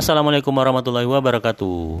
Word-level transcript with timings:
Assalamualaikum 0.00 0.56
warahmatullahi 0.56 1.04
wabarakatuh. 1.04 2.00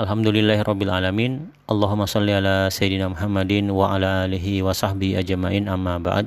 Alhamdulillahirrabbilalamin 0.00 1.52
Allahumma 1.68 2.08
salli 2.08 2.32
ala 2.32 2.72
Sayyidina 2.72 3.12
Muhammadin 3.12 3.68
wa 3.68 3.92
ala 3.92 4.24
alihi 4.24 4.64
wa 4.64 4.72
sahbihi 4.72 5.20
ajma'in 5.20 5.68
amma 5.68 6.00
ba'd 6.00 6.24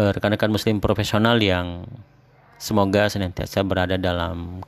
eh, 0.00 0.16
Rekan-rekan 0.16 0.48
muslim 0.48 0.80
profesional 0.80 1.36
yang 1.36 1.84
semoga 2.56 3.12
senantiasa 3.12 3.68
berada 3.68 4.00
dalam 4.00 4.64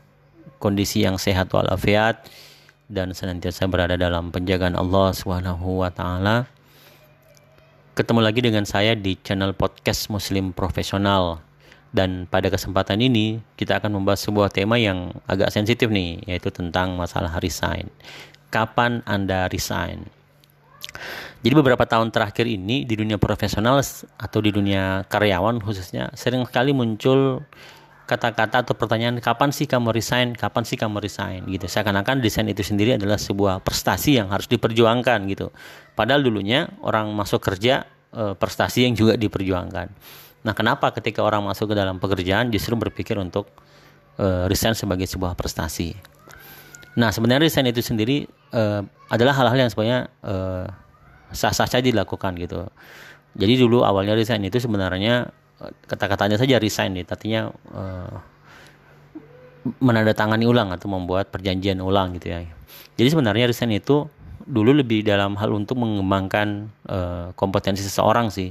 kondisi 0.60 1.08
yang 1.08 1.16
sehat 1.16 1.48
walafiat 1.56 2.28
dan 2.92 3.16
senantiasa 3.16 3.64
berada 3.64 3.96
dalam 3.96 4.28
penjagaan 4.28 4.76
Allah 4.76 5.16
Subhanahu 5.16 5.88
wa. 5.88 5.88
Ketemu 7.90 8.22
lagi 8.22 8.38
dengan 8.38 8.62
saya 8.62 8.94
di 8.94 9.18
channel 9.18 9.50
podcast 9.50 10.14
Muslim 10.14 10.54
Profesional 10.54 11.42
dan 11.90 12.30
pada 12.30 12.46
kesempatan 12.46 13.02
ini 13.02 13.42
kita 13.58 13.82
akan 13.82 13.98
membahas 13.98 14.22
sebuah 14.30 14.46
tema 14.54 14.78
yang 14.78 15.10
agak 15.26 15.50
sensitif 15.50 15.90
nih, 15.90 16.22
yaitu 16.22 16.54
tentang 16.54 16.94
masalah 16.94 17.42
resign. 17.42 17.90
Kapan 18.54 19.02
Anda 19.10 19.50
resign? 19.50 20.06
Jadi 21.42 21.50
beberapa 21.50 21.82
tahun 21.82 22.14
terakhir 22.14 22.46
ini 22.46 22.86
di 22.86 22.94
dunia 22.94 23.18
profesional 23.18 23.82
atau 24.22 24.38
di 24.38 24.54
dunia 24.54 25.02
karyawan 25.10 25.58
khususnya 25.58 26.14
sering 26.14 26.46
sekali 26.46 26.70
muncul 26.70 27.42
kata-kata 28.10 28.66
atau 28.66 28.74
pertanyaan 28.74 29.22
kapan 29.22 29.54
sih 29.54 29.70
kamu 29.70 29.94
resign, 29.94 30.34
kapan 30.34 30.66
sih 30.66 30.74
kamu 30.74 30.98
resign 30.98 31.46
gitu. 31.46 31.70
Seakan-akan 31.70 32.18
desain 32.18 32.42
itu 32.50 32.66
sendiri 32.66 32.98
adalah 32.98 33.14
sebuah 33.14 33.62
prestasi 33.62 34.18
yang 34.18 34.34
harus 34.34 34.50
diperjuangkan 34.50 35.30
gitu. 35.30 35.54
Padahal 35.94 36.26
dulunya 36.26 36.66
orang 36.82 37.14
masuk 37.14 37.38
kerja 37.38 37.86
eh, 38.10 38.34
prestasi 38.34 38.90
yang 38.90 38.98
juga 38.98 39.14
diperjuangkan. 39.14 39.86
Nah, 40.42 40.52
kenapa 40.58 40.90
ketika 40.90 41.22
orang 41.22 41.46
masuk 41.46 41.70
ke 41.70 41.74
dalam 41.78 42.02
pekerjaan 42.02 42.50
justru 42.50 42.72
berpikir 42.72 43.12
untuk 43.20 43.52
uh, 44.16 44.48
resign 44.48 44.72
sebagai 44.72 45.04
sebuah 45.04 45.36
prestasi? 45.36 45.92
Nah, 46.96 47.12
sebenarnya 47.12 47.44
resign 47.44 47.68
itu 47.68 47.84
sendiri 47.84 48.24
uh, 48.56 48.80
adalah 49.12 49.36
hal-hal 49.36 49.68
yang 49.68 49.68
sebenarnya 49.68 50.08
sah-sah 51.28 51.68
saja 51.68 51.84
dilakukan 51.84 52.40
gitu. 52.40 52.72
Jadi 53.36 53.54
dulu 53.60 53.84
awalnya 53.84 54.16
resign 54.16 54.42
itu 54.48 54.58
sebenarnya 54.58 55.28
kata-katanya 55.84 56.40
saja 56.40 56.56
resign 56.56 56.96
nih, 56.96 57.04
artinya 57.04 57.52
uh, 57.76 58.16
menandatangani 59.84 60.48
ulang 60.48 60.72
atau 60.72 60.88
membuat 60.88 61.28
perjanjian 61.28 61.78
ulang 61.84 62.16
gitu 62.16 62.32
ya. 62.32 62.44
Jadi 62.96 63.08
sebenarnya 63.12 63.48
resign 63.52 63.76
itu 63.76 64.08
dulu 64.50 64.74
lebih 64.74 65.06
dalam 65.06 65.36
hal 65.38 65.52
untuk 65.54 65.78
mengembangkan 65.78 66.72
uh, 66.90 67.30
kompetensi 67.38 67.86
seseorang 67.86 68.32
sih 68.34 68.50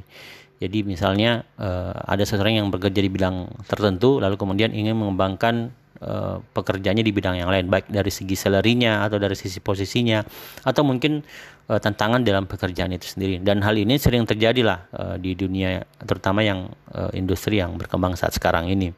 jadi 0.60 0.84
misalnya 0.84 1.48
uh, 1.60 1.96
ada 2.08 2.24
seseorang 2.24 2.60
yang 2.64 2.68
bekerja 2.72 3.00
di 3.04 3.12
bidang 3.12 3.52
tertentu 3.68 4.24
lalu 4.24 4.40
kemudian 4.40 4.72
ingin 4.76 4.96
mengembangkan 4.96 5.76
uh, 6.04 6.40
pekerjaannya 6.42 7.04
di 7.04 7.14
bidang 7.14 7.40
yang 7.40 7.50
lain 7.52 7.68
baik 7.68 7.92
dari 7.92 8.12
segi 8.12 8.36
salarinya 8.36 9.04
atau 9.08 9.20
dari 9.20 9.36
sisi 9.36 9.60
posisinya 9.60 10.24
atau 10.64 10.82
mungkin 10.84 11.24
uh, 11.70 11.80
tantangan 11.80 12.24
dalam 12.24 12.48
pekerjaan 12.48 12.96
itu 12.96 13.08
sendiri 13.08 13.40
dan 13.40 13.64
hal 13.64 13.76
ini 13.76 13.96
sering 14.00 14.24
terjadi 14.24 14.62
lah 14.64 14.80
uh, 14.96 15.16
di 15.16 15.36
dunia 15.36 15.84
terutama 16.04 16.44
yang 16.44 16.72
uh, 16.96 17.12
industri 17.16 17.60
yang 17.60 17.76
berkembang 17.76 18.16
saat 18.16 18.36
sekarang 18.36 18.68
ini. 18.72 18.92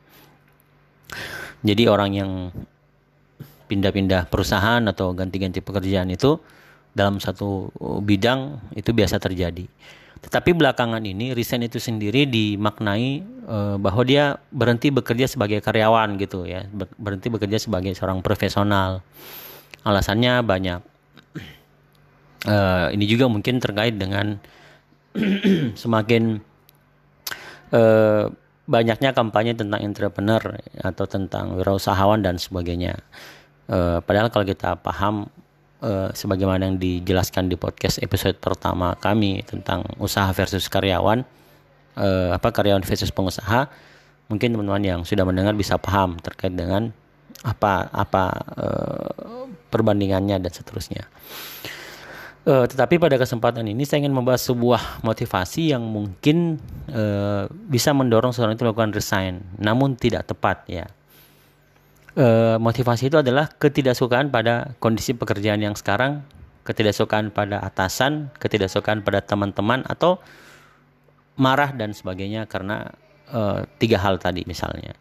Jadi 1.61 1.83
orang 1.85 2.11
yang 2.17 2.31
pindah-pindah 3.69 4.27
perusahaan 4.27 4.81
atau 4.81 5.13
ganti-ganti 5.13 5.61
pekerjaan 5.61 6.09
itu 6.09 6.41
dalam 6.91 7.22
satu 7.23 7.72
bidang 8.03 8.59
itu 8.75 8.91
biasa 8.91 9.22
terjadi. 9.22 9.63
Tetapi 10.22 10.53
belakangan 10.53 11.02
ini 11.02 11.33
resign 11.33 11.66
itu 11.66 11.81
sendiri 11.81 12.30
dimaknai 12.30 13.09
e, 13.25 13.58
bahwa 13.81 14.03
dia 14.05 14.38
berhenti 14.53 14.94
bekerja 14.94 15.25
sebagai 15.25 15.66
karyawan 15.66 16.13
gitu 16.22 16.45
ya, 16.45 16.69
berhenti 17.02 17.33
bekerja 17.33 17.58
sebagai 17.58 17.97
seorang 17.97 18.22
profesional. 18.22 19.01
Alasannya 19.81 20.45
banyak. 20.45 20.81
E, 22.45 22.57
ini 22.94 23.06
juga 23.09 23.25
mungkin 23.34 23.57
terkait 23.57 23.97
dengan 23.97 24.38
semakin 25.81 26.38
e, 27.74 27.81
banyaknya 28.69 29.18
kampanye 29.18 29.57
tentang 29.57 29.81
entrepreneur 29.81 30.41
atau 30.85 31.06
tentang 31.09 31.57
wirausahawan 31.57 32.22
dan 32.22 32.38
sebagainya. 32.38 33.01
E, 33.66 34.06
padahal 34.06 34.29
kalau 34.29 34.45
kita 34.45 34.78
paham 34.78 35.34
uh, 35.81 36.09
sebagaimana 36.14 36.69
yang 36.69 36.78
dijelaskan 36.78 37.50
di 37.50 37.58
podcast 37.58 38.00
episode 38.00 38.38
pertama 38.38 38.96
kami 38.96 39.44
tentang 39.44 39.84
usaha 39.97 40.30
versus 40.31 40.69
karyawan 40.69 41.25
uh, 41.97 42.30
apa 42.31 42.50
karyawan 42.53 42.86
versus 42.86 43.12
pengusaha 43.12 43.68
mungkin 44.31 44.56
teman-teman 44.56 44.84
yang 44.86 45.02
sudah 45.03 45.28
mendengar 45.28 45.58
bisa 45.58 45.75
paham 45.75 46.16
terkait 46.24 46.56
dengan 46.56 46.96
apa 47.42 47.90
apa 47.92 48.24
uh, 48.56 49.50
perbandingannya 49.74 50.40
dan 50.40 50.52
seterusnya. 50.53 51.09
Uh, 52.42 52.66
tetapi 52.66 52.98
pada 52.98 53.22
kesempatan 53.22 53.69
ini 53.69 53.86
saya 53.86 54.02
ingin 54.02 54.18
membahas 54.18 54.42
sebuah 54.42 55.06
motivasi 55.06 55.78
yang 55.78 55.86
mungkin 55.86 56.58
uh, 56.90 57.46
bisa 57.69 57.94
mendorong 57.94 58.34
seorang 58.34 58.58
itu 58.58 58.66
melakukan 58.66 58.98
resign, 58.98 59.46
namun 59.62 59.94
tidak 59.94 60.25
tepat 60.25 60.66
ya 60.66 60.90
e, 62.16 62.57
motivasi 62.57 63.11
itu 63.11 63.17
adalah 63.19 63.49
ketidaksukaan 63.51 64.31
pada 64.31 64.75
kondisi 64.79 65.16
pekerjaan 65.16 65.59
yang 65.61 65.75
sekarang, 65.75 66.23
ketidaksukaan 66.63 67.31
pada 67.31 67.59
atasan, 67.63 68.31
ketidaksukaan 68.39 69.03
pada 69.03 69.23
teman-teman 69.23 69.83
atau 69.88 70.21
marah 71.39 71.71
dan 71.73 71.95
sebagainya 71.95 72.47
karena 72.47 72.91
e, 73.27 73.66
tiga 73.79 74.00
hal 74.00 74.19
tadi 74.19 74.44
misalnya. 74.47 74.95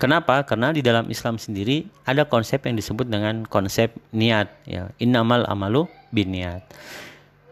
Kenapa? 0.00 0.42
Karena 0.48 0.72
di 0.72 0.80
dalam 0.80 1.06
Islam 1.12 1.36
sendiri 1.36 1.84
ada 2.08 2.24
konsep 2.24 2.64
yang 2.64 2.74
disebut 2.74 3.06
dengan 3.06 3.44
konsep 3.44 3.92
niat 4.10 4.48
ya. 4.64 4.88
Innamal 4.98 5.44
amalu 5.46 5.86
bin 6.10 6.32
niat 6.32 6.64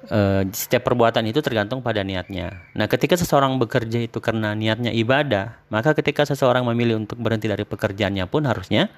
uh, 0.08 0.42
setiap 0.48 0.88
perbuatan 0.88 1.28
itu 1.28 1.44
tergantung 1.44 1.84
pada 1.84 2.00
niatnya. 2.00 2.64
Nah, 2.72 2.88
ketika 2.88 3.20
seseorang 3.20 3.60
bekerja 3.60 4.00
itu 4.00 4.16
karena 4.22 4.56
niatnya 4.56 4.94
ibadah, 4.94 5.60
maka 5.68 5.92
ketika 5.92 6.24
seseorang 6.24 6.64
memilih 6.64 7.04
untuk 7.04 7.20
berhenti 7.20 7.50
dari 7.50 7.68
pekerjaannya 7.68 8.24
pun 8.30 8.48
harusnya 8.48 8.88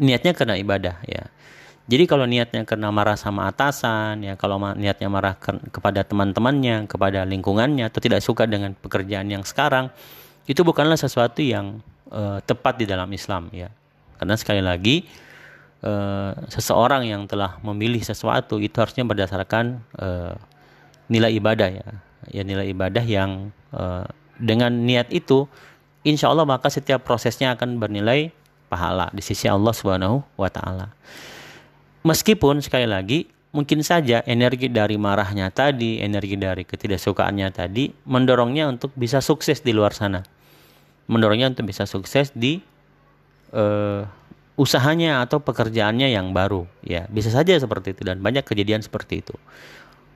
niatnya 0.00 0.32
karena 0.34 0.58
ibadah 0.58 0.96
ya. 1.06 1.30
Jadi 1.82 2.06
kalau 2.06 2.24
niatnya 2.30 2.62
karena 2.62 2.94
marah 2.94 3.18
sama 3.18 3.50
atasan, 3.50 4.22
ya 4.22 4.38
kalau 4.38 4.56
niatnya 4.78 5.10
marah 5.10 5.34
ke 5.34 5.50
kepada 5.74 6.06
teman-temannya, 6.06 6.86
kepada 6.86 7.26
lingkungannya 7.26 7.90
atau 7.90 7.98
tidak 7.98 8.22
suka 8.22 8.46
dengan 8.46 8.72
pekerjaan 8.78 9.26
yang 9.26 9.42
sekarang, 9.42 9.90
itu 10.46 10.62
bukanlah 10.62 10.94
sesuatu 10.94 11.42
yang 11.42 11.82
uh, 12.14 12.38
tepat 12.46 12.78
di 12.78 12.86
dalam 12.86 13.10
Islam 13.10 13.50
ya. 13.50 13.68
Karena 14.14 14.38
sekali 14.38 14.62
lagi 14.62 15.02
uh, 15.82 16.32
seseorang 16.48 17.06
yang 17.06 17.26
telah 17.26 17.58
memilih 17.60 18.00
sesuatu 18.00 18.58
itu 18.62 18.74
harusnya 18.78 19.04
berdasarkan 19.04 19.82
uh, 19.98 20.34
nilai 21.10 21.34
ibadah 21.36 21.68
ya 21.68 21.88
ya 22.30 22.42
nilai 22.46 22.70
ibadah 22.70 23.02
yang 23.02 23.50
uh, 23.74 24.06
dengan 24.38 24.70
niat 24.70 25.10
itu 25.10 25.50
insya 26.06 26.30
Allah 26.30 26.46
maka 26.46 26.70
setiap 26.70 27.02
prosesnya 27.02 27.54
akan 27.54 27.78
bernilai 27.82 28.30
pahala 28.70 29.10
di 29.12 29.20
sisi 29.20 29.50
Allah 29.50 29.74
Subhanahu 29.74 30.22
wa 30.38 30.48
taala. 30.48 30.94
Meskipun 32.02 32.64
sekali 32.64 32.88
lagi 32.88 33.28
mungkin 33.52 33.84
saja 33.84 34.24
energi 34.24 34.72
dari 34.72 34.96
marahnya 34.96 35.52
tadi, 35.52 36.00
energi 36.00 36.40
dari 36.40 36.64
ketidaksukaannya 36.64 37.48
tadi 37.52 37.92
mendorongnya 38.08 38.66
untuk 38.72 38.90
bisa 38.96 39.20
sukses 39.20 39.60
di 39.60 39.76
luar 39.76 39.92
sana. 39.92 40.24
Mendorongnya 41.06 41.52
untuk 41.52 41.68
bisa 41.68 41.84
sukses 41.84 42.32
di 42.32 42.64
uh, 43.52 44.08
usahanya 44.56 45.24
atau 45.24 45.40
pekerjaannya 45.40 46.12
yang 46.12 46.30
baru. 46.36 46.68
Ya 46.84 47.08
bisa 47.08 47.32
saja 47.32 47.56
seperti 47.56 47.96
itu 47.96 48.02
dan 48.04 48.20
banyak 48.20 48.44
kejadian 48.44 48.84
seperti 48.84 49.24
itu. 49.24 49.34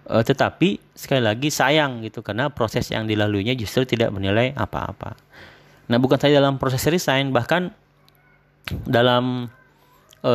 E, 0.07 0.21
tetapi 0.21 0.81
sekali 0.93 1.25
lagi 1.25 1.49
sayang 1.49 2.05
gitu 2.05 2.21
karena 2.21 2.53
proses 2.53 2.89
yang 2.93 3.09
dilaluinya 3.09 3.57
justru 3.57 3.89
tidak 3.89 4.13
bernilai 4.13 4.53
apa-apa. 4.53 5.17
Nah 5.89 5.99
bukan 5.99 6.19
saja 6.21 6.43
dalam 6.43 6.61
proses 6.61 6.85
resign 6.87 7.33
bahkan 7.33 7.73
dalam 8.85 9.49
e, 10.21 10.35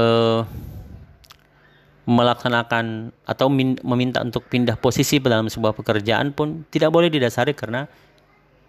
melaksanakan 2.09 3.13
atau 3.29 3.47
min, 3.47 3.77
meminta 3.85 4.25
untuk 4.25 4.49
pindah 4.49 4.75
posisi 4.81 5.21
dalam 5.21 5.47
sebuah 5.47 5.77
pekerjaan 5.77 6.33
pun 6.33 6.65
tidak 6.73 6.89
boleh 6.89 7.13
didasari 7.13 7.53
karena 7.53 7.85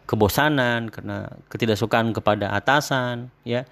kebosanan 0.04 0.92
karena 0.92 1.30
ketidaksukaan 1.48 2.12
kepada 2.12 2.52
atasan 2.52 3.32
ya 3.46 3.64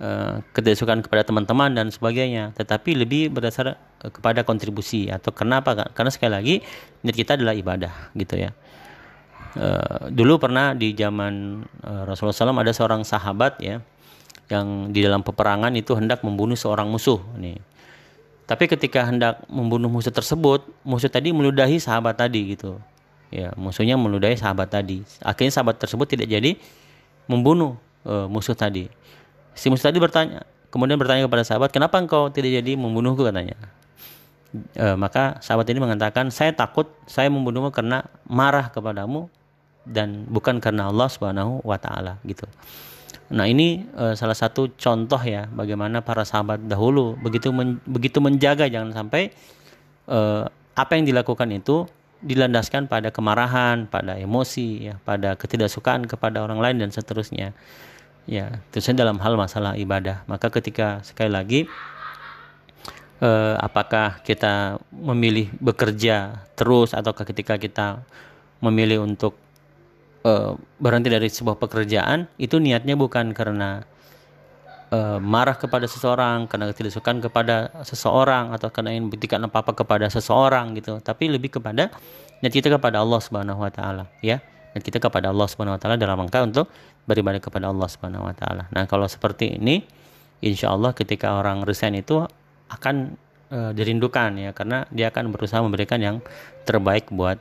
uh, 0.00 0.42
ketidaksukaan 0.52 1.00
kepada 1.04 1.26
teman-teman 1.26 1.72
dan 1.72 1.88
sebagainya, 1.92 2.52
tetapi 2.56 2.96
lebih 2.96 3.32
berdasar 3.32 3.76
uh, 3.76 4.10
kepada 4.12 4.42
kontribusi 4.42 5.08
atau 5.08 5.32
kenapa? 5.32 5.74
Karena 5.92 6.10
sekali 6.12 6.32
lagi 6.32 6.54
niat 7.04 7.16
kita 7.16 7.36
adalah 7.36 7.54
ibadah, 7.56 8.12
gitu 8.16 8.36
ya. 8.36 8.50
Uh, 9.56 10.12
dulu 10.12 10.36
pernah 10.36 10.76
di 10.76 10.92
zaman 10.92 11.64
Rasulullah 11.80 12.36
SAW 12.36 12.60
ada 12.60 12.76
seorang 12.76 13.08
sahabat 13.08 13.56
ya 13.64 13.80
yang 14.52 14.92
di 14.92 15.00
dalam 15.00 15.24
peperangan 15.24 15.72
itu 15.72 15.96
hendak 15.96 16.20
membunuh 16.22 16.54
seorang 16.54 16.86
musuh 16.86 17.18
nih. 17.40 17.56
Tapi 18.46 18.70
ketika 18.70 19.02
hendak 19.02 19.42
membunuh 19.50 19.90
musuh 19.90 20.14
tersebut, 20.14 20.70
musuh 20.86 21.10
tadi 21.10 21.34
meludahi 21.34 21.82
sahabat 21.82 22.14
tadi 22.14 22.54
gitu. 22.54 22.78
ya 23.26 23.50
musuhnya 23.58 23.98
meludahi 23.98 24.38
sahabat 24.38 24.70
tadi 24.70 25.02
akhirnya 25.18 25.50
sahabat 25.50 25.82
tersebut 25.82 26.06
tidak 26.06 26.30
jadi 26.30 26.54
membunuh 27.26 27.74
uh, 28.06 28.30
musuh 28.30 28.54
tadi 28.54 28.86
si 29.56 29.72
musuh 29.72 29.88
tadi 29.88 29.98
bertanya 29.98 30.44
kemudian 30.68 31.00
bertanya 31.00 31.24
kepada 31.24 31.42
sahabat 31.42 31.72
kenapa 31.72 31.96
engkau 31.98 32.28
tidak 32.28 32.60
jadi 32.62 32.76
membunuhku 32.76 33.24
katanya 33.24 33.56
e, 34.76 34.86
maka 34.94 35.40
sahabat 35.42 35.66
ini 35.72 35.80
mengatakan 35.82 36.30
saya 36.32 36.54
takut 36.54 36.88
saya 37.08 37.28
membunuhmu 37.28 37.72
karena 37.74 38.06
marah 38.28 38.70
kepadamu 38.70 39.28
dan 39.86 40.26
bukan 40.26 40.58
karena 40.58 40.90
Allah 40.90 41.06
Subhanahu 41.06 41.62
wa 41.62 41.78
taala 41.78 42.18
gitu. 42.26 42.46
Nah, 43.26 43.46
ini 43.46 43.86
e, 43.90 44.14
salah 44.14 44.38
satu 44.38 44.70
contoh 44.78 45.18
ya 45.22 45.50
bagaimana 45.50 46.02
para 46.02 46.22
sahabat 46.22 46.62
dahulu 46.66 47.18
begitu 47.18 47.50
men, 47.50 47.82
begitu 47.86 48.22
menjaga 48.22 48.70
jangan 48.70 48.94
sampai 48.94 49.34
e, 50.06 50.18
apa 50.76 50.92
yang 50.94 51.06
dilakukan 51.06 51.50
itu 51.54 51.86
dilandaskan 52.22 52.90
pada 52.90 53.12
kemarahan, 53.14 53.86
pada 53.86 54.18
emosi 54.18 54.90
ya, 54.90 54.94
pada 55.02 55.34
ketidaksukaan 55.38 56.06
kepada 56.10 56.42
orang 56.42 56.58
lain 56.58 56.76
dan 56.86 56.90
seterusnya. 56.90 57.54
Ya, 58.26 58.58
tentunya 58.74 59.06
dalam 59.06 59.22
hal 59.22 59.38
masalah 59.38 59.78
ibadah. 59.78 60.26
Maka 60.26 60.50
ketika 60.50 60.98
sekali 61.06 61.30
lagi 61.30 61.60
eh, 63.22 63.54
apakah 63.58 64.20
kita 64.26 64.82
memilih 64.92 65.48
bekerja 65.62 66.44
terus 66.58 66.92
atau 66.92 67.12
ketika 67.16 67.56
kita 67.56 68.02
memilih 68.60 69.04
untuk 69.04 69.36
eh, 70.24 70.52
berhenti 70.80 71.08
dari 71.08 71.28
sebuah 71.30 71.56
pekerjaan 71.56 72.28
itu 72.36 72.58
niatnya 72.60 72.98
bukan 72.98 73.32
karena 73.32 73.84
eh, 74.92 75.18
marah 75.20 75.56
kepada 75.56 75.86
seseorang 75.88 76.50
karena 76.50 76.72
tidak 76.74 76.92
suka 76.92 77.14
kepada 77.22 77.72
seseorang 77.86 78.52
atau 78.52 78.68
karena 78.74 78.96
ingin 78.96 79.08
buktikan 79.12 79.40
apa 79.44 79.64
apa 79.64 79.72
kepada 79.72 80.06
seseorang 80.12 80.76
gitu 80.76 81.00
tapi 81.00 81.30
lebih 81.32 81.56
kepada 81.60 81.94
niat 82.42 82.52
kita 82.52 82.68
kepada 82.68 83.00
Allah 83.00 83.20
Subhanahu 83.22 83.64
Wa 83.64 83.72
Taala 83.72 84.04
ya 84.20 84.42
kita 84.82 84.98
kepada 85.00 85.32
Allah 85.32 85.46
Subhanahu 85.48 85.76
Wa 85.76 85.80
Taala 85.80 85.96
dalam 85.96 86.16
rangka 86.20 86.42
untuk 86.44 86.66
beribadah 87.08 87.40
kepada 87.40 87.70
Allah 87.70 87.88
Subhanahu 87.88 88.28
Wa 88.28 88.34
Taala 88.36 88.64
nah 88.72 88.84
kalau 88.84 89.06
seperti 89.06 89.56
ini 89.56 89.84
insya 90.44 90.72
Allah 90.72 90.92
ketika 90.92 91.38
orang 91.40 91.64
resign 91.64 91.96
itu 91.96 92.24
akan 92.68 93.16
e, 93.48 93.58
dirindukan 93.72 94.36
ya 94.36 94.50
karena 94.52 94.84
dia 94.90 95.08
akan 95.08 95.32
berusaha 95.32 95.62
memberikan 95.62 96.02
yang 96.02 96.16
terbaik 96.66 97.08
buat 97.08 97.38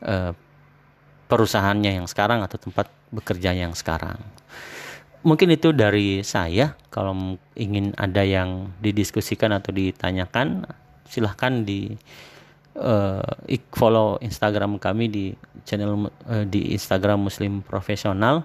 e, 0.00 0.32
perusahaannya 1.32 2.04
yang 2.04 2.06
sekarang 2.08 2.44
atau 2.44 2.60
tempat 2.60 2.92
bekerja 3.08 3.56
yang 3.56 3.72
sekarang. 3.72 4.20
Mungkin 5.24 5.54
itu 5.54 5.72
dari 5.72 6.20
saya. 6.26 6.76
Kalau 6.92 7.38
ingin 7.56 7.96
ada 7.96 8.20
yang 8.20 8.74
didiskusikan 8.84 9.54
atau 9.54 9.72
ditanyakan, 9.72 10.68
silahkan 11.08 11.64
di 11.64 11.94
uh, 12.76 13.22
follow 13.74 14.16
Instagram 14.20 14.76
kami 14.80 15.08
di 15.08 15.24
channel 15.64 16.08
uh, 16.28 16.44
di 16.46 16.72
Instagram 16.72 17.28
Muslim 17.28 17.60
Profesional. 17.64 18.44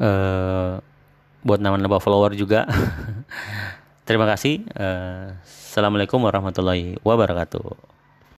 Uh, 0.00 0.80
buat 1.44 1.60
nama-nama 1.60 2.00
follower 2.00 2.36
juga. 2.36 2.68
Terima 4.08 4.26
kasih. 4.28 4.64
Uh, 4.74 5.36
Assalamualaikum 5.44 6.18
warahmatullahi 6.18 6.98
wabarakatuh. 7.06 7.99